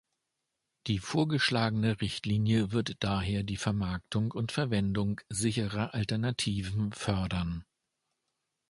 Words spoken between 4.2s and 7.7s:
und Verwendung sicherer Alternativen fördern.